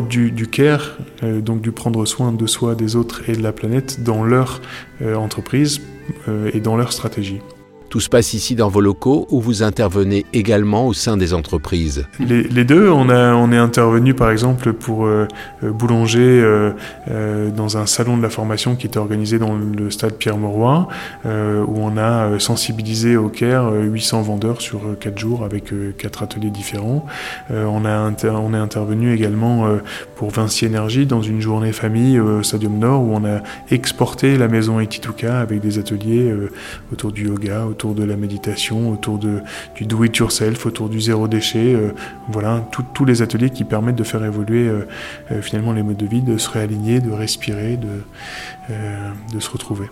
du, 0.08 0.30
du 0.30 0.46
care, 0.46 0.96
euh, 1.24 1.40
donc 1.40 1.60
du 1.60 1.72
prendre 1.72 2.06
soin 2.06 2.30
de 2.30 2.46
soi, 2.46 2.76
des 2.76 2.94
autres 2.94 3.28
et 3.28 3.32
de 3.34 3.42
la 3.42 3.50
planète 3.50 4.04
dans 4.04 4.22
leur 4.22 4.62
euh, 5.02 5.16
entreprise 5.16 5.80
et 6.54 6.60
dans 6.60 6.76
leur 6.76 6.92
stratégie. 6.92 7.40
Tout 7.88 8.00
se 8.00 8.08
passe 8.08 8.34
ici 8.34 8.54
dans 8.54 8.68
vos 8.68 8.80
locaux 8.80 9.26
ou 9.30 9.40
vous 9.40 9.62
intervenez 9.62 10.26
également 10.32 10.86
au 10.86 10.92
sein 10.92 11.16
des 11.16 11.32
entreprises 11.34 12.06
les, 12.20 12.64
deux. 12.64 12.88
On, 12.90 13.08
a, 13.08 13.34
on 13.34 13.52
est 13.52 13.56
intervenu 13.56 14.14
par 14.14 14.30
exemple 14.30 14.72
pour 14.72 15.06
euh, 15.06 15.26
euh 15.62 15.70
Boulanger 15.70 16.18
euh, 16.20 17.50
dans 17.50 17.76
un 17.78 17.86
salon 17.86 18.16
de 18.16 18.22
la 18.22 18.30
formation 18.30 18.74
qui 18.74 18.86
était 18.86 18.98
organisé 18.98 19.38
dans 19.38 19.54
le 19.54 19.90
stade 19.90 20.14
Pierre-Mauroy, 20.14 20.88
où 21.24 21.78
on 21.78 21.96
a 21.96 22.38
sensibilisé 22.38 23.16
au 23.16 23.28
Caire 23.28 23.70
800 23.72 24.22
vendeurs 24.22 24.60
sur 24.60 24.80
4 24.98 25.18
jours 25.18 25.44
avec 25.44 25.72
4 25.96 26.22
ateliers 26.22 26.50
différents. 26.50 27.06
on, 27.50 27.84
a 27.84 28.12
on 28.24 28.54
est 28.54 28.58
intervenu 28.58 29.14
également 29.14 29.68
pour 30.16 30.30
Vinci 30.30 30.66
Énergie 30.66 31.06
dans 31.06 31.22
une 31.22 31.40
journée 31.40 31.72
famille 31.72 32.18
au 32.18 32.42
Stadium 32.42 32.78
Nord 32.78 33.02
où 33.02 33.14
on 33.14 33.24
a 33.24 33.40
exporté 33.70 34.36
la 34.36 34.48
maison 34.48 34.80
Etituka 34.80 35.40
avec 35.40 35.60
des 35.60 35.78
ateliers 35.78 36.34
autour 36.92 37.12
du 37.12 37.26
yoga, 37.26 37.66
de 37.86 38.04
la 38.04 38.16
méditation, 38.16 38.90
autour 38.90 39.18
de, 39.18 39.40
du 39.74 39.86
do 39.86 40.04
it 40.04 40.16
yourself, 40.16 40.66
autour 40.66 40.88
du 40.88 41.00
zéro 41.00 41.28
déchet. 41.28 41.74
Euh, 41.74 41.92
voilà, 42.28 42.68
tous 42.92 43.04
les 43.04 43.22
ateliers 43.22 43.50
qui 43.50 43.64
permettent 43.64 43.96
de 43.96 44.04
faire 44.04 44.24
évoluer 44.24 44.68
euh, 44.68 44.86
euh, 45.30 45.42
finalement 45.42 45.72
les 45.72 45.82
modes 45.82 45.96
de 45.96 46.06
vie, 46.06 46.22
de 46.22 46.36
se 46.36 46.50
réaligner, 46.50 47.00
de 47.00 47.10
respirer, 47.10 47.76
de, 47.76 47.88
de 49.32 49.40
se 49.40 49.50
retrouver. 49.50 49.86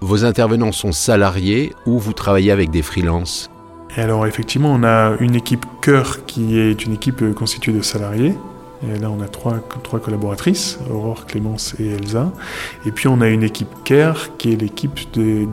Vos 0.00 0.24
intervenants 0.24 0.72
sont 0.72 0.92
salariés 0.92 1.72
ou 1.86 1.98
vous 1.98 2.12
travaillez 2.12 2.50
avec 2.50 2.70
des 2.70 2.82
freelances? 2.82 3.50
Alors 3.96 4.26
effectivement, 4.26 4.72
on 4.72 4.84
a 4.84 5.16
une 5.20 5.34
équipe 5.34 5.64
cœur 5.80 6.24
qui 6.26 6.58
est 6.58 6.84
une 6.84 6.94
équipe 6.94 7.34
constituée 7.34 7.72
de 7.72 7.82
salariés 7.82 8.34
Là, 8.82 9.10
on 9.10 9.20
a 9.22 9.28
trois, 9.28 9.60
collaboratrices, 10.00 10.78
Aurore, 10.90 11.26
Clémence 11.26 11.76
et 11.78 11.86
Elsa. 11.88 12.32
Et 12.84 12.90
puis, 12.90 13.06
on 13.06 13.20
a 13.20 13.28
une 13.28 13.44
équipe 13.44 13.68
CARE, 13.84 14.36
qui 14.38 14.52
est 14.52 14.56
l'équipe 14.56 14.98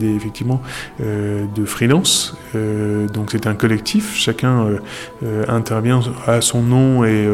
effectivement 0.02 0.62
euh, 1.02 1.46
de 1.56 1.66
freelance. 1.66 2.36
Euh, 2.56 3.08
donc, 3.08 3.30
c'est 3.32 3.46
un 3.46 3.54
collectif. 3.54 4.16
Chacun 4.16 4.80
euh, 5.24 5.46
intervient 5.48 6.02
à 6.26 6.42
son 6.42 6.64
nom 6.64 7.04
et 7.04 7.28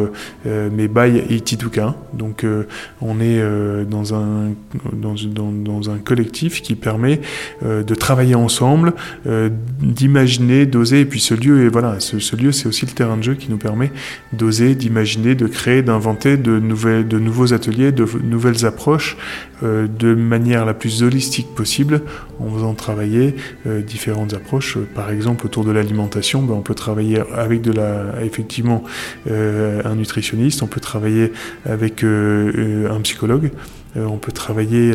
mais 0.45 0.87
by 0.87 1.23
Itituka. 1.29 1.95
Donc, 2.13 2.45
on 3.01 3.19
est 3.19 3.41
dans 3.85 4.13
un 4.13 4.51
dans, 4.93 5.89
un 5.89 5.97
collectif 5.97 6.61
qui 6.61 6.75
permet 6.75 7.21
de 7.63 7.95
travailler 7.95 8.35
ensemble, 8.35 8.93
d'imaginer, 9.81 10.65
d'oser. 10.65 11.01
Et 11.01 11.05
puis, 11.05 11.19
ce 11.19 11.33
lieu, 11.33 11.65
et 11.65 11.69
voilà, 11.69 11.99
ce 11.99 12.35
lieu, 12.35 12.51
c'est 12.51 12.67
aussi 12.67 12.85
le 12.85 12.91
terrain 12.91 13.17
de 13.17 13.23
jeu 13.23 13.35
qui 13.35 13.49
nous 13.49 13.57
permet 13.57 13.91
d'oser, 14.33 14.75
d'imaginer, 14.75 15.35
de 15.35 15.47
créer 15.47 15.83
d'inventer 15.85 16.37
de, 16.37 16.59
nouveaux 16.59 17.53
ateliers, 17.53 17.91
de 17.91 18.05
nouvelles 18.23 18.65
approches 18.65 19.17
euh, 19.63 19.87
de 19.87 20.13
manière 20.13 20.65
la 20.65 20.73
plus 20.73 21.03
holistique 21.03 21.47
possible 21.55 22.01
en 22.39 22.49
faisant 22.49 22.73
travailler 22.73 23.35
euh, 23.67 23.81
différentes 23.81 24.33
approches. 24.33 24.77
Par 24.93 25.11
exemple, 25.11 25.45
autour 25.45 25.63
de 25.63 25.71
l'alimentation, 25.71 26.41
ben, 26.41 26.55
on 26.55 26.61
peut 26.61 26.75
travailler 26.75 27.21
avec 27.33 27.61
de 27.61 27.71
la, 27.71 28.21
effectivement 28.21 28.83
euh, 29.29 29.81
un 29.85 29.95
nutritionniste, 29.95 30.61
on 30.63 30.67
peut 30.67 30.81
travailler 30.81 31.31
avec 31.65 32.03
un 32.03 32.99
psychologue. 33.01 33.51
On 33.95 34.17
peut 34.17 34.31
travailler 34.31 34.93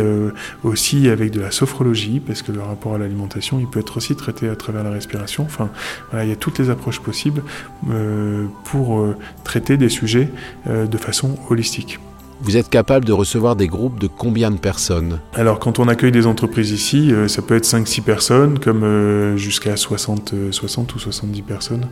aussi 0.63 1.09
avec 1.09 1.31
de 1.31 1.41
la 1.41 1.51
sophrologie, 1.51 2.21
parce 2.21 2.43
que 2.43 2.53
le 2.53 2.61
rapport 2.61 2.95
à 2.95 2.99
l'alimentation, 2.99 3.59
il 3.61 3.67
peut 3.67 3.81
être 3.81 3.97
aussi 3.97 4.15
traité 4.17 4.49
à 4.49 4.57
travers 4.57 4.85
la 4.85 4.91
respiration. 4.91 5.45
Enfin, 5.45 5.71
il 6.13 6.29
y 6.29 6.33
a 6.33 6.37
toutes 6.37 6.59
les 6.59 6.71
approches 6.71 7.01
possibles 7.01 7.43
pour 8.65 9.07
traiter 9.45 9.77
des 9.77 9.89
sujets 9.89 10.29
de 10.67 10.97
façon 10.99 11.39
holistique. 11.49 11.99
Vous 12.43 12.57
êtes 12.57 12.71
capable 12.71 13.05
de 13.05 13.13
recevoir 13.13 13.55
des 13.55 13.67
groupes 13.67 14.01
de 14.01 14.07
combien 14.07 14.51
de 14.51 14.57
personnes? 14.57 15.21
Alors 15.35 15.59
quand 15.59 15.79
on 15.79 15.89
accueille 15.89 16.11
des 16.11 16.27
entreprises 16.27 16.71
ici, 16.71 17.13
euh, 17.13 17.29
ça 17.29 17.43
peut 17.43 17.55
être 17.55 17.67
5-6 17.67 18.01
personnes, 18.01 18.59
comme 18.59 18.83
euh, 18.83 19.37
jusqu'à 19.37 19.77
60, 19.77 20.33
60 20.51 20.91
euh, 20.91 20.95
ou 20.95 20.99
70 20.99 21.43
personnes, 21.43 21.87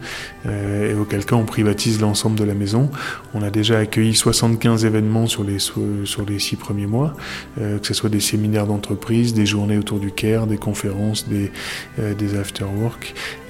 et 0.47 0.95
auquel 0.95 1.27
cas 1.27 1.37
on 1.37 1.45
privatise 1.45 2.01
l'ensemble 2.01 2.39
de 2.39 2.45
la 2.45 2.55
maison. 2.55 2.91
On 3.35 3.43
a 3.43 3.51
déjà 3.51 3.79
accueilli 3.79 4.15
75 4.15 4.87
événements 4.87 5.27
sur 5.27 5.45
les, 5.45 5.59
sur 5.59 6.25
les 6.27 6.39
6 6.39 6.57
premiers 6.57 6.87
mois, 6.87 7.13
que 7.57 7.87
ce 7.87 7.93
soit 7.93 8.09
des 8.09 8.21
séminaires 8.21 8.67
d'entreprise, 8.67 9.35
des 9.35 9.45
journées 9.45 9.77
autour 9.77 10.01
du 10.01 10.13
CARE, 10.13 10.47
des 10.47 10.57
conférences, 10.57 11.29
des, 11.29 11.53
des 11.99 12.29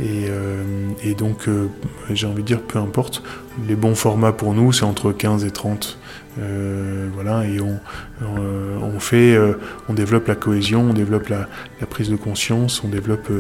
et 0.01 1.15
donc 1.15 1.49
j'ai 2.11 2.27
envie 2.27 2.43
de 2.43 2.47
dire, 2.47 2.61
peu 2.61 2.79
importe, 2.79 3.23
les 3.67 3.77
bons 3.77 3.95
formats 3.95 4.33
pour 4.33 4.55
nous, 4.55 4.73
c'est 4.73 4.85
entre 4.85 5.13
15 5.13 5.45
et 5.45 5.51
30. 5.51 5.99
Euh, 6.39 7.09
voilà, 7.13 7.47
et 7.47 7.61
on, 7.61 7.79
euh, 8.23 8.77
on 8.81 9.01
fait, 9.01 9.35
euh, 9.35 9.55
on 9.89 9.95
développe 9.95 10.29
la 10.29 10.35
cohésion, 10.35 10.89
on 10.91 10.93
développe 10.93 11.29
la, 11.29 11.49
prise 11.89 12.11
de 12.11 12.17
conscience, 12.17 12.83
on 12.85 12.89
développe 12.89 13.31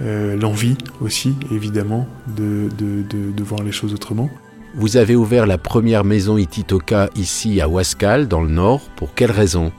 l'envie 0.00 0.76
aussi, 1.00 1.36
évidemment, 1.52 2.06
de, 2.36 2.68
de, 2.78 3.42
voir 3.42 3.62
les 3.62 3.72
choses 3.72 3.94
autrement. 3.94 4.30
Vous 4.74 4.96
avez 4.96 5.16
ouvert 5.16 5.46
la 5.46 5.58
première 5.58 6.04
maison 6.04 6.38
Ititoka 6.38 7.10
ici 7.16 7.60
à 7.60 7.68
Huascal, 7.68 8.28
dans 8.28 8.40
le 8.40 8.48
nord. 8.50 8.80
Pour 8.96 9.14
quelle 9.14 9.30
raison? 9.30 9.72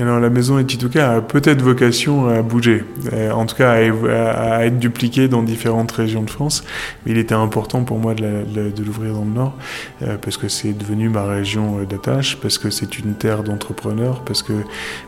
Alors 0.00 0.18
la 0.18 0.28
maison 0.28 0.58
Etituka 0.58 1.12
a 1.12 1.20
peut-être 1.20 1.62
vocation 1.62 2.28
à 2.28 2.42
bouger, 2.42 2.82
euh, 3.12 3.30
en 3.30 3.46
tout 3.46 3.54
cas 3.54 3.72
à, 3.72 4.66
être 4.66 4.78
dupliquée 4.80 5.28
dans 5.28 5.42
différentes 5.42 5.92
régions 5.92 6.22
de 6.22 6.30
France. 6.30 6.64
Mais 7.04 7.12
il 7.12 7.18
était 7.18 7.34
important 7.34 7.84
pour 7.84 7.98
moi 7.98 8.14
de, 8.14 8.82
l'ouvrir 8.84 9.14
dans 9.14 9.24
le 9.24 9.30
Nord 9.30 9.56
euh, 10.02 10.16
parce 10.20 10.36
que 10.36 10.48
c'est 10.48 10.72
devenu 10.72 11.08
ma 11.08 11.24
région 11.24 11.78
euh, 11.78 11.84
d'attache, 11.84 12.38
parce 12.40 12.58
que 12.58 12.70
c'est 12.70 12.98
une 12.98 13.14
terre 13.14 13.44
d'entrepreneurs, 13.44 14.22
parce 14.24 14.42
que 14.42 14.52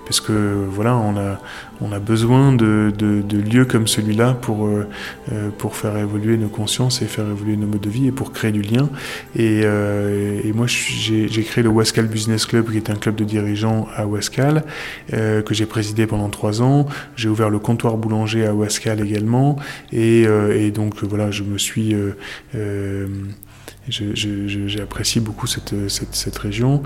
parce 0.05 0.21
que 0.21 0.66
voilà 0.71 0.97
on 0.97 1.16
a 1.16 1.40
on 1.81 1.90
a 1.90 1.99
besoin 1.99 2.52
de, 2.52 2.93
lieux 3.52 3.64
comme 3.64 3.88
celui-là 3.88 4.35
pour 4.35 4.69
pour 5.59 5.76
faire 5.76 5.97
évoluer 5.97 6.37
nos 6.37 6.49
consciences 6.49 7.02
et 7.02 7.07
faire 7.07 7.26
évoluer 7.26 7.57
nos 7.57 7.66
modes 7.66 7.81
de 7.81 7.90
vie 7.90 8.07
et 8.07 8.12
pour 8.12 8.33
créer 8.33 8.52
du 8.52 8.62
lien. 8.62 8.88
Et, 9.35 9.62
et 9.62 10.52
moi 10.55 10.66
j'ai 10.69 11.43
créé 11.43 11.64
le 11.64 11.71
Wascal 11.71 12.07
Business 12.07 12.47
Club 12.47 12.71
qui 12.71 12.76
est 12.76 12.88
un 12.88 12.95
club 12.95 13.16
de 13.16 13.25
dirigeants 13.25 13.88
à 13.97 14.07
Wascal. 14.07 14.64
Euh, 15.14 15.42
que 15.42 15.54
j'ai 15.54 15.66
présidé 15.66 16.06
pendant 16.06 16.28
trois 16.28 16.62
ans. 16.62 16.87
J'ai 17.16 17.28
ouvert 17.28 17.50
le 17.50 17.59
comptoir 17.59 17.97
boulanger 17.97 18.47
à 18.47 18.54
Ouascal 18.54 19.00
également. 19.00 19.56
Et, 19.92 20.26
euh, 20.26 20.59
et 20.59 20.71
donc 20.71 21.02
voilà, 21.04 21.30
je 21.30 21.42
me 21.42 21.59
suis 21.59 21.95
euh, 21.95 23.06
J'apprécie 23.88 25.21
beaucoup 25.21 25.47
cette, 25.47 25.75
cette, 25.88 26.14
cette 26.14 26.37
région 26.38 26.83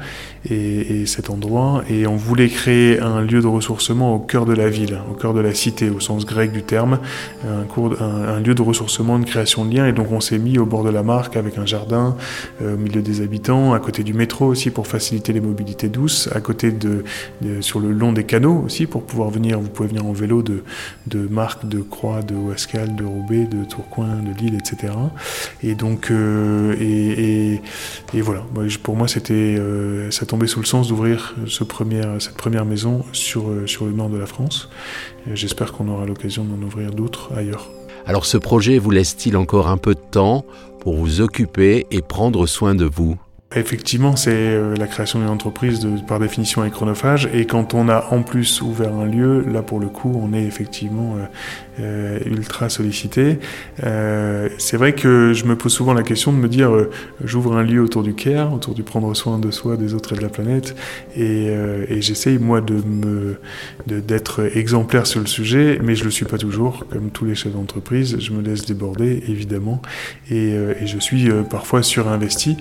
et, 0.49 1.00
et, 1.00 1.07
cet 1.07 1.30
endroit. 1.30 1.83
Et 1.88 2.07
on 2.07 2.16
voulait 2.16 2.49
créer 2.49 3.00
un 3.00 3.23
lieu 3.23 3.40
de 3.40 3.47
ressourcement 3.47 4.14
au 4.14 4.19
cœur 4.19 4.45
de 4.45 4.52
la 4.52 4.69
ville, 4.69 4.99
au 5.11 5.14
cœur 5.14 5.33
de 5.33 5.40
la 5.40 5.54
cité, 5.54 5.88
au 5.88 6.00
sens 6.00 6.26
grec 6.26 6.52
du 6.52 6.62
terme, 6.62 6.99
un, 7.47 7.64
cours, 7.64 8.00
un, 8.02 8.40
lieu 8.40 8.54
de 8.54 8.61
ressourcement, 8.61 9.19
de 9.19 9.25
création 9.25 9.64
de 9.64 9.75
liens. 9.75 9.87
Et 9.87 9.92
donc 9.92 10.12
on 10.12 10.21
s'est 10.21 10.38
mis 10.38 10.59
au 10.59 10.66
bord 10.66 10.85
de 10.85 10.90
la 10.90 11.02
Marque 11.02 11.37
avec 11.37 11.57
un 11.57 11.64
jardin, 11.64 12.16
euh, 12.61 12.75
au 12.75 12.76
milieu 12.76 13.00
des 13.00 13.23
habitants, 13.23 13.73
à 13.73 13.80
côté 13.80 14.02
du 14.02 14.12
métro 14.12 14.47
aussi 14.47 14.71
pour 14.71 14.87
faciliter 14.87 15.33
les 15.33 15.40
mobilités 15.40 15.88
douces, 15.88 16.28
à 16.35 16.40
côté 16.40 16.71
de, 16.71 17.04
sur 17.61 17.80
le 17.80 17.92
long 17.92 18.12
des 18.12 18.25
canaux 18.25 18.62
aussi 18.66 18.87
pour 18.87 19.04
pouvoir 19.04 19.30
venir. 19.30 19.59
Vous 19.59 19.69
pouvez 19.69 19.88
venir 19.88 20.04
en 20.04 20.12
vélo 20.12 20.42
de, 20.42 20.64
de 21.07 21.26
Marque, 21.28 21.66
de 21.66 21.80
Croix, 21.80 22.21
de 22.21 22.35
Ouascal, 22.35 22.95
de 22.95 23.04
Roubaix, 23.04 23.47
de 23.47 23.64
Tourcoing, 23.64 24.16
de 24.23 24.38
Lille, 24.38 24.54
etc. 24.54 24.92
Et 25.62 25.75
donc 25.75 26.11
euh, 26.11 26.75
voilà, 28.23 28.42
pour 28.82 28.97
moi, 28.97 29.06
euh, 29.30 30.11
ça 30.11 30.26
tombait 30.26 30.47
sous 30.47 30.61
le 30.61 30.66
sens 30.66 30.88
d'ouvrir 30.88 31.35
ce 31.47 31.64
cette 32.18 32.37
première 32.37 32.64
maison 32.64 33.04
sur, 33.12 33.49
euh, 33.49 33.66
sur 33.66 33.87
le 33.87 33.92
nord 33.92 34.09
de 34.09 34.18
la 34.18 34.26
France. 34.26 34.68
J'espère 35.32 35.73
qu'on 35.73 35.88
aura 35.88 36.06
l'occasion 36.06 36.44
d'en 36.44 36.64
ouvrir 36.64 36.90
d'autres 36.90 37.30
ailleurs. 37.37 37.70
Alors 38.06 38.25
ce 38.25 38.38
projet 38.38 38.78
vous 38.78 38.90
laisse-t-il 38.90 39.37
encore 39.37 39.68
un 39.68 39.76
peu 39.76 39.94
de 39.94 40.00
temps 40.11 40.44
pour 40.80 40.97
vous 40.97 41.20
occuper 41.20 41.87
et 41.90 42.02
prendre 42.02 42.47
soin 42.47 42.75
de 42.75 42.85
vous? 42.85 43.18
Effectivement, 43.57 44.14
c'est 44.14 44.30
euh, 44.30 44.76
la 44.76 44.87
création 44.87 45.19
d'une 45.19 45.28
entreprise 45.28 45.80
de, 45.80 46.00
par 46.07 46.21
définition 46.21 46.64
est 46.64 46.71
chronophage. 46.71 47.28
Et 47.35 47.47
quand 47.47 47.75
on 47.75 47.88
a 47.88 48.07
en 48.12 48.23
plus 48.23 48.62
ouvert 48.62 48.95
un 48.95 49.07
lieu, 49.07 49.45
là 49.45 49.62
pour 49.62 49.80
le 49.80 49.88
coup, 49.88 50.16
on 50.23 50.33
est 50.33 50.45
effectivement 50.45 51.16
euh, 51.16 51.25
euh 51.80 52.19
ultra 52.26 52.69
sollicité. 52.69 53.40
Euh, 53.83 54.49
c'est 54.59 54.76
vrai 54.76 54.92
que 54.92 55.33
je 55.33 55.47
me 55.47 55.57
pose 55.57 55.73
souvent 55.73 55.95
la 55.95 56.04
question 56.04 56.33
de 56.33 56.37
me 56.37 56.47
dire, 56.47 56.71
j'ouvre 57.25 57.57
un 57.57 57.64
lieu 57.64 57.83
autour 57.83 58.04
du 58.04 58.14
care, 58.14 58.54
autour 58.54 58.73
du 58.73 58.85
prendre 58.85 59.12
soin 59.14 59.40
de 59.40 59.50
soi, 59.50 59.76
des 59.76 59.95
autres 59.95 60.12
et 60.12 60.16
de 60.16 60.23
la 60.23 60.28
planète, 60.28 60.76
et, 61.16 61.47
et 61.47 62.00
j'essaye 62.02 62.38
moi 62.38 62.61
de 62.61 62.75
me 62.75 63.40
d'être 63.87 64.57
exemplaire 64.57 65.09
sur 65.09 65.21
le 65.21 65.26
sujet, 65.26 65.80
mais 65.83 65.97
je 65.97 66.04
le 66.04 66.11
suis 66.11 66.25
pas 66.25 66.38
toujours, 66.38 66.85
comme 66.88 67.11
tous 67.11 67.25
les 67.25 67.35
chefs 67.35 67.52
d'entreprise. 67.52 68.16
Je 68.21 68.33
me 68.33 68.42
laisse 68.42 68.64
déborder, 68.64 69.25
évidemment, 69.26 69.83
et, 70.30 70.50
et 70.50 70.87
je 70.87 70.99
suis 70.99 71.28
parfois 71.50 71.83
surinvesti. 71.83 72.57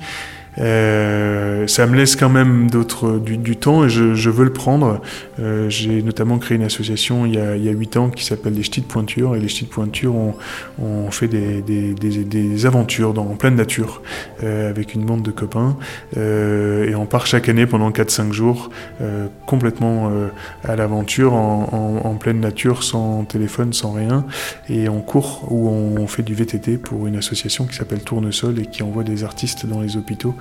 Euh, 0.59 1.67
ça 1.67 1.87
me 1.87 1.95
laisse 1.95 2.15
quand 2.15 2.29
même 2.29 2.69
d'autres 2.69 3.17
du, 3.17 3.37
du, 3.37 3.55
temps 3.55 3.85
et 3.85 3.89
je, 3.89 4.13
je, 4.13 4.29
veux 4.29 4.43
le 4.43 4.53
prendre. 4.53 5.01
Euh, 5.39 5.69
J'ai 5.69 6.01
notamment 6.01 6.37
créé 6.37 6.57
une 6.57 6.63
association 6.63 7.25
il 7.25 7.35
y 7.35 7.39
a, 7.39 7.55
il 7.55 7.63
y 7.63 7.69
a 7.69 7.71
8 7.71 7.97
ans 7.97 8.09
qui 8.09 8.25
s'appelle 8.25 8.53
les 8.53 8.63
Ch'tis 8.63 8.81
de 8.81 8.85
Pointure 8.85 9.35
et 9.35 9.39
les 9.39 9.47
Ch'tis 9.47 9.65
de 9.65 9.69
Pointure 9.69 10.15
on, 10.15 10.35
on 10.81 11.11
fait 11.11 11.27
des, 11.27 11.61
des, 11.61 11.93
des, 11.93 12.23
des, 12.23 12.65
aventures 12.65 13.13
dans, 13.13 13.23
en 13.23 13.35
pleine 13.35 13.55
nature 13.55 14.01
euh, 14.43 14.69
avec 14.69 14.93
une 14.93 15.05
bande 15.05 15.21
de 15.21 15.31
copains 15.31 15.77
euh, 16.17 16.89
et 16.89 16.95
on 16.95 17.05
part 17.05 17.25
chaque 17.25 17.47
année 17.49 17.65
pendant 17.65 17.89
4-5 17.91 18.31
jours 18.31 18.69
euh, 19.01 19.27
complètement 19.45 20.09
euh, 20.11 20.27
à 20.63 20.75
l'aventure 20.75 21.33
en, 21.33 22.01
en, 22.03 22.09
en, 22.09 22.15
pleine 22.15 22.39
nature 22.41 22.83
sans 22.83 23.23
téléphone, 23.23 23.71
sans 23.71 23.93
rien 23.93 24.25
et 24.67 24.89
on 24.89 25.01
court 25.01 25.45
ou 25.49 25.69
on 25.69 26.07
fait 26.07 26.23
du 26.23 26.33
VTT 26.33 26.77
pour 26.77 27.07
une 27.07 27.15
association 27.15 27.65
qui 27.65 27.75
s'appelle 27.75 28.01
Tournesol 28.01 28.59
et 28.59 28.65
qui 28.65 28.83
envoie 28.83 29.03
des 29.03 29.23
artistes 29.23 29.65
dans 29.65 29.81
les 29.81 29.95
hôpitaux 29.95 30.35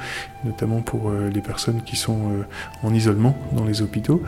notamment 0.45 0.81
pour 0.81 1.11
euh, 1.11 1.31
les 1.33 1.41
personnes 1.41 1.83
qui 1.83 1.97
sont 1.97 2.19
euh, 2.31 2.43
en 2.87 2.95
isolement 2.95 3.37
dans 3.53 3.65
les 3.65 3.83
hôpitaux. 3.83 4.23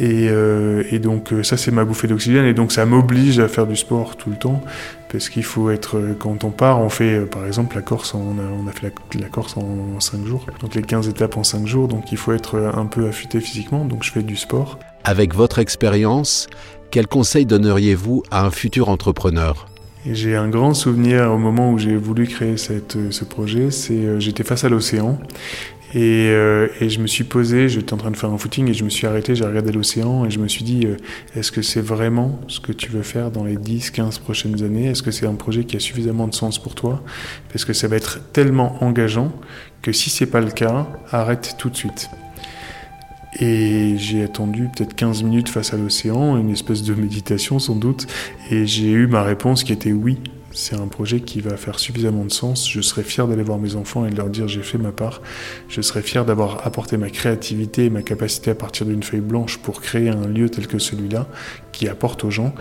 Et, 0.00 0.28
euh, 0.28 0.98
donc 0.98 1.32
ça 1.42 1.56
c'est 1.56 1.70
ma 1.70 1.84
bouffée 1.84 2.08
d'oxygène. 2.08 2.44
Et 2.44 2.54
donc 2.54 2.72
ça 2.72 2.86
m'oblige 2.86 3.38
à 3.38 3.48
faire 3.48 3.66
du 3.66 3.76
sport 3.76 4.16
tout 4.16 4.30
le 4.30 4.36
temps. 4.36 4.62
Parce 5.10 5.30
qu'il 5.30 5.44
faut 5.44 5.70
être 5.70 6.00
quand 6.18 6.44
on 6.44 6.50
part 6.50 6.80
on 6.80 6.90
fait 6.90 7.20
par 7.24 7.46
exemple 7.46 7.76
la 7.76 7.82
Corse 7.82 8.12
on 8.14 8.38
a, 8.38 8.42
on 8.42 8.66
a 8.66 8.72
fait 8.72 8.92
la, 9.14 9.20
la, 9.20 9.28
Corse 9.28 9.56
en 9.56 10.00
5 10.00 10.26
jours. 10.26 10.44
Donc 10.60 10.74
les 10.74 10.82
15 10.82 11.08
étapes 11.08 11.36
en 11.36 11.44
5 11.44 11.66
jours. 11.66 11.88
Donc 11.88 12.12
il 12.12 12.18
faut 12.18 12.32
être 12.32 12.58
un 12.74 12.86
peu 12.86 13.08
affûté 13.08 13.40
physiquement. 13.40 13.84
Donc 13.84 14.04
je 14.04 14.12
fais 14.12 14.22
du 14.22 14.36
sport. 14.36 14.78
Avec 15.04 15.34
votre 15.34 15.60
expérience, 15.60 16.48
quel 16.90 17.06
conseil 17.06 17.46
donneriez-vous 17.46 18.22
à 18.30 18.44
un 18.44 18.50
futur 18.50 18.88
entrepreneur? 18.88 19.66
J'ai 20.14 20.36
un 20.36 20.48
grand 20.48 20.74
souvenir 20.74 21.32
au 21.32 21.38
moment 21.38 21.72
où 21.72 21.78
j'ai 21.78 21.96
voulu 21.96 22.26
créer 22.26 22.56
cette, 22.56 22.96
ce 23.10 23.24
projet, 23.24 23.70
c'est 23.70 23.92
euh, 23.94 24.20
j'étais 24.20 24.44
face 24.44 24.64
à 24.64 24.68
l'océan 24.68 25.18
Et, 25.94 26.28
euh, 26.30 26.68
et, 26.80 26.88
je 26.88 27.00
me 27.00 27.06
suis 27.06 27.24
posé, 27.24 27.68
j'étais 27.68 27.94
en 27.94 27.96
train 27.96 28.10
de 28.10 28.16
faire 28.16 28.30
un 28.30 28.38
footing 28.38 28.68
et 28.68 28.74
je 28.74 28.84
me 28.84 28.90
suis 28.90 29.06
arrêté, 29.06 29.34
j'ai 29.34 29.44
regardé 29.44 29.72
l'océan 29.72 30.24
et 30.24 30.30
je 30.30 30.38
me 30.38 30.48
suis 30.48 30.64
dit, 30.64 30.86
euh, 30.86 30.96
est-ce 31.34 31.50
que 31.50 31.62
c'est 31.62 31.80
vraiment 31.80 32.40
ce 32.48 32.60
que 32.60 32.72
tu 32.72 32.90
veux 32.90 33.02
faire 33.02 33.30
dans 33.30 33.44
les 33.44 33.56
10, 33.56 33.90
15 33.90 34.18
prochaines 34.18 34.62
années? 34.62 34.86
Est-ce 34.86 35.02
que 35.02 35.10
c'est 35.10 35.26
un 35.26 35.34
projet 35.34 35.64
qui 35.64 35.76
a 35.76 35.80
suffisamment 35.80 36.28
de 36.28 36.34
sens 36.34 36.58
pour 36.58 36.74
toi? 36.74 37.02
Parce 37.52 37.64
que 37.64 37.72
ça 37.72 37.88
va 37.88 37.96
être 37.96 38.20
tellement 38.32 38.82
engageant 38.82 39.32
que 39.82 39.92
si 39.92 40.10
c'est 40.10 40.26
pas 40.26 40.40
le 40.40 40.50
cas, 40.50 40.86
arrête 41.10 41.56
tout 41.58 41.70
de 41.70 41.76
suite. 41.76 42.10
Et 43.40 43.96
j'ai 43.98 44.22
attendu 44.22 44.68
peut-être 44.74 44.94
15 44.94 45.22
minutes 45.22 45.48
face 45.48 45.74
à 45.74 45.76
l'océan, 45.76 46.38
une 46.38 46.50
espèce 46.50 46.82
de 46.82 46.94
méditation 46.94 47.58
sans 47.58 47.76
doute, 47.76 48.06
et 48.50 48.66
j'ai 48.66 48.90
eu 48.90 49.06
ma 49.06 49.22
réponse 49.22 49.64
qui 49.64 49.72
était 49.72 49.92
oui 49.92 50.18
c'est 50.52 50.76
un 50.76 50.88
projet 50.88 51.20
qui 51.20 51.40
va 51.40 51.56
faire 51.56 51.78
suffisamment 51.78 52.24
de 52.24 52.32
sens. 52.32 52.70
Je 52.70 52.80
serais 52.80 53.02
fier 53.02 53.28
d'aller 53.28 53.42
voir 53.42 53.58
mes 53.58 53.76
enfants 53.76 54.06
et 54.06 54.10
de 54.10 54.16
leur 54.16 54.28
dire 54.28 54.48
j'ai 54.48 54.62
fait 54.62 54.78
ma 54.78 54.92
part. 54.92 55.20
Je 55.68 55.80
serais 55.80 56.02
fier 56.02 56.24
d'avoir 56.24 56.66
apporté 56.66 56.96
ma 56.96 57.10
créativité 57.10 57.86
et 57.86 57.90
ma 57.90 58.02
capacité 58.02 58.50
à 58.50 58.54
partir 58.54 58.86
d'une 58.86 59.02
feuille 59.02 59.20
blanche 59.20 59.58
pour 59.58 59.80
créer 59.80 60.08
un 60.08 60.26
lieu 60.26 60.48
tel 60.48 60.66
que 60.66 60.78
celui-là 60.78 61.26
qui 61.72 61.86
apporte 61.86 62.24
aux 62.24 62.30
gens. 62.30 62.54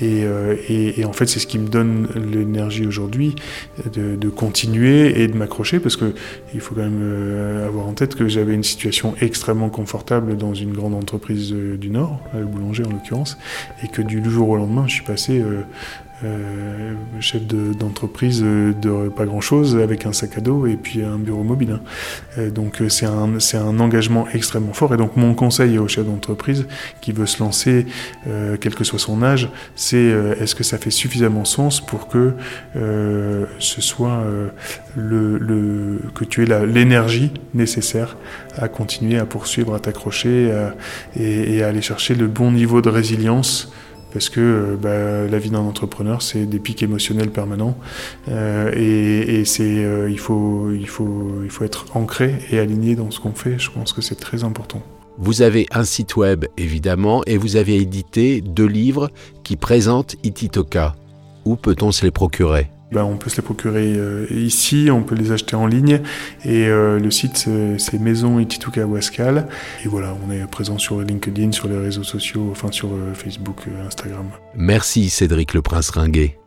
Et, 0.00 0.24
euh, 0.24 0.56
en 1.04 1.12
fait, 1.12 1.26
c'est 1.26 1.38
ce 1.38 1.46
qui 1.46 1.60
me 1.60 1.68
donne 1.68 2.08
l'énergie 2.16 2.86
aujourd'hui 2.86 3.36
de, 3.92 4.28
continuer 4.30 5.22
et 5.22 5.28
de 5.28 5.36
m'accrocher 5.36 5.78
parce 5.78 5.96
que 5.96 6.14
il 6.54 6.60
faut 6.60 6.74
quand 6.74 6.82
même 6.82 7.00
euh, 7.00 7.68
avoir 7.68 7.86
en 7.86 7.92
tête 7.92 8.16
que 8.16 8.26
j'avais 8.26 8.54
une 8.54 8.64
situation 8.64 9.14
extrêmement 9.20 9.68
confortable 9.68 10.36
dans 10.36 10.54
une 10.54 10.72
grande 10.72 10.94
entreprise 10.94 11.52
euh, 11.52 11.76
du 11.76 11.90
Nord, 11.90 12.20
le 12.34 12.46
boulanger 12.46 12.84
en 12.84 12.90
l'occurrence, 12.90 13.38
et 13.84 13.88
que 13.88 14.02
du 14.02 14.22
jour 14.28 14.48
au 14.48 14.56
lendemain, 14.56 14.88
je 14.88 14.94
suis 14.94 15.04
passé 15.04 15.40
euh, 16.22 16.94
chef 17.18 17.42
d'entreprise 17.44 18.40
euh, 18.44 18.72
de, 18.72 19.08
pas 19.08 19.24
grand-chose 19.24 19.76
avec 19.76 20.06
un 20.06 20.12
sac 20.12 20.38
à 20.38 20.40
dos 20.40 20.64
et 20.64 20.76
puis 20.76 21.02
un 21.02 21.18
bureau 21.18 21.42
mobile. 21.42 21.72
Hein. 21.72 21.80
Euh, 22.38 22.50
donc 22.50 22.80
c'est 22.88 23.06
un, 23.06 23.38
un 23.54 23.80
engagement 23.80 24.28
extrêmement 24.32 24.72
fort. 24.72 24.94
Et 24.94 24.96
donc 24.96 25.16
mon 25.16 25.34
conseil 25.34 25.76
au 25.76 25.88
chef 25.88 26.06
d'entreprise 26.06 26.66
qui 27.00 27.10
veut 27.10 27.26
se 27.26 27.40
lancer, 27.40 27.86
quel 28.60 28.74
que 28.74 28.84
soit 28.84 28.98
son 28.98 29.22
âge, 29.22 29.50
c'est 29.74 29.96
est-ce 30.40 30.54
que 30.54 30.64
ça 30.64 30.78
fait 30.78 30.90
suffisamment 30.90 31.44
sens 31.44 31.84
pour 31.84 32.08
que 32.08 32.34
ce 32.74 33.80
soit 33.80 34.24
le, 34.96 35.38
le, 35.38 36.00
que 36.14 36.24
tu 36.24 36.42
aies 36.42 36.66
l'énergie 36.66 37.32
nécessaire 37.54 38.16
à 38.56 38.68
continuer 38.68 39.18
à 39.18 39.26
poursuivre, 39.26 39.74
à 39.74 39.80
t'accrocher 39.80 40.52
et, 41.16 41.56
et 41.56 41.62
à 41.62 41.68
aller 41.68 41.82
chercher 41.82 42.14
le 42.14 42.26
bon 42.26 42.52
niveau 42.52 42.80
de 42.80 42.88
résilience 42.88 43.72
parce 44.14 44.30
que 44.30 44.40
euh, 44.40 44.76
bah, 44.76 45.30
la 45.30 45.38
vie 45.38 45.50
d'un 45.50 45.58
entrepreneur, 45.58 46.22
c'est 46.22 46.46
des 46.46 46.60
pics 46.60 46.82
émotionnels 46.82 47.30
permanents 47.30 47.76
euh, 48.28 48.70
et, 48.74 49.44
c'est, 49.44 49.84
euh, 49.84 50.08
il, 50.08 50.18
faut, 50.18 50.70
il, 50.70 50.88
faut, 50.88 51.42
il 51.42 51.50
faut 51.50 51.64
être 51.64 51.86
ancré 51.94 52.38
et 52.50 52.58
aligné 52.58 52.94
dans 52.94 53.10
ce 53.10 53.20
qu'on 53.20 53.32
fait. 53.32 53.58
Je 53.58 53.70
pense 53.70 53.92
que 53.92 54.00
c'est 54.00 54.14
très 54.14 54.44
important. 54.44 54.80
Vous 55.18 55.42
avez 55.42 55.66
un 55.72 55.84
site 55.84 56.16
web, 56.16 56.46
évidemment, 56.56 57.22
et 57.26 57.36
vous 57.36 57.56
avez 57.56 57.76
édité 57.76 58.40
deux 58.40 58.66
livres 58.66 59.10
qui 59.42 59.56
présentent 59.56 60.16
Ititoka. 60.22 60.94
Où 61.44 61.56
peut-on 61.56 61.92
se 61.92 62.04
les 62.04 62.10
procurer? 62.10 62.70
Ben, 62.94 63.04
on 63.04 63.16
peut 63.16 63.28
se 63.28 63.36
les 63.36 63.42
procurer 63.42 63.94
euh, 63.96 64.26
ici, 64.30 64.88
on 64.90 65.02
peut 65.02 65.16
les 65.16 65.32
acheter 65.32 65.56
en 65.56 65.66
ligne. 65.66 66.00
Et 66.44 66.68
euh, 66.68 67.00
le 67.00 67.10
site, 67.10 67.48
c'est 67.78 68.00
Maison 68.00 68.38
Itituka 68.38 68.86
Wascal. 68.86 69.48
Et 69.84 69.88
voilà, 69.88 70.16
on 70.24 70.30
est 70.30 70.46
présent 70.46 70.78
sur 70.78 71.00
LinkedIn, 71.00 71.52
sur 71.52 71.68
les 71.68 71.78
réseaux 71.78 72.04
sociaux, 72.04 72.48
enfin 72.52 72.70
sur 72.70 72.92
euh, 72.92 73.12
Facebook, 73.14 73.62
Instagram. 73.86 74.26
Merci 74.54 75.10
Cédric 75.10 75.54
Le 75.54 75.62
Prince 75.62 75.90
Ringuet. 75.90 76.38